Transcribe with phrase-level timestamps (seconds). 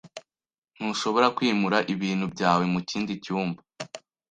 [0.75, 3.61] Ntushobora kwimura ibintu byawe mukindi cyumba?